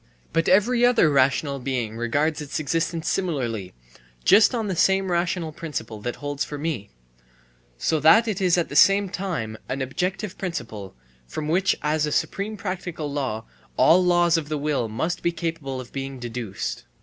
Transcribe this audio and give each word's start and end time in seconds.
But 0.33 0.49
every 0.49 0.83
other 0.83 1.11
rational 1.11 1.59
being 1.59 1.95
regards 1.95 2.41
its 2.41 2.59
existence 2.59 3.07
similarly, 3.07 3.75
just 4.25 4.55
on 4.55 4.65
the 4.65 4.75
same 4.75 5.11
rational 5.11 5.51
principle 5.51 6.01
that 6.01 6.15
holds 6.15 6.43
for 6.43 6.57
me: 6.57 6.89
* 7.33 7.49
so 7.77 7.99
that 7.99 8.27
it 8.27 8.41
is 8.41 8.57
at 8.57 8.69
the 8.69 8.75
same 8.75 9.09
time 9.09 9.59
an 9.69 9.79
objective 9.79 10.39
principle, 10.39 10.95
from 11.27 11.47
which 11.47 11.75
as 11.83 12.07
a 12.07 12.11
supreme 12.11 12.57
practical 12.57 13.13
law 13.13 13.45
all 13.77 14.03
laws 14.03 14.37
of 14.37 14.49
the 14.49 14.57
will 14.57 14.87
must 14.89 15.21
be 15.21 15.31
capable 15.31 15.79
of 15.79 15.93
being 15.93 16.17
deduced. 16.17 16.85